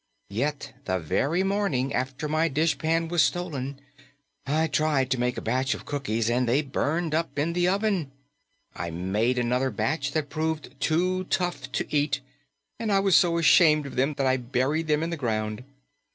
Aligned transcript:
Yet 0.31 0.73
the 0.85 0.97
very 0.97 1.43
morning 1.43 1.93
after 1.93 2.27
my 2.27 2.47
dishpan 2.49 3.07
was 3.07 3.21
stolen, 3.21 3.79
I 4.47 4.65
tried 4.65 5.11
to 5.11 5.19
make 5.19 5.37
a 5.37 5.43
batch 5.43 5.75
of 5.75 5.85
cookies 5.85 6.27
and 6.27 6.49
they 6.49 6.63
burned 6.63 7.13
up 7.13 7.37
in 7.37 7.53
the 7.53 7.67
oven! 7.67 8.09
I 8.75 8.89
made 8.89 9.37
another 9.37 9.69
batch 9.69 10.13
that 10.13 10.31
proved 10.31 10.73
too 10.79 11.25
tough 11.25 11.71
to 11.73 11.85
eat, 11.95 12.19
and 12.79 12.91
I 12.91 12.99
was 12.99 13.15
so 13.15 13.37
ashamed 13.37 13.85
of 13.85 13.95
them 13.95 14.15
that 14.15 14.25
I 14.25 14.37
buried 14.37 14.87
them 14.87 15.03
in 15.03 15.11
the 15.11 15.17
ground. 15.21 15.63